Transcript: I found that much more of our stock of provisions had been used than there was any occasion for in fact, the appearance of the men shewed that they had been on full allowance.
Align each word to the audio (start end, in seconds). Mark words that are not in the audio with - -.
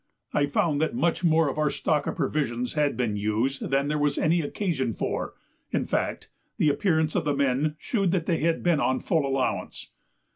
I 0.33 0.47
found 0.47 0.81
that 0.81 0.95
much 0.95 1.23
more 1.23 1.47
of 1.47 1.59
our 1.59 1.69
stock 1.69 2.07
of 2.07 2.15
provisions 2.15 2.73
had 2.73 2.97
been 2.97 3.15
used 3.17 3.69
than 3.69 3.87
there 3.87 3.99
was 3.99 4.17
any 4.17 4.41
occasion 4.41 4.93
for 4.95 5.35
in 5.69 5.85
fact, 5.85 6.27
the 6.57 6.69
appearance 6.69 7.13
of 7.13 7.23
the 7.23 7.35
men 7.35 7.75
shewed 7.77 8.09
that 8.11 8.25
they 8.25 8.37
had 8.39 8.63
been 8.63 8.79
on 8.79 8.99
full 8.99 9.23
allowance. 9.27 9.91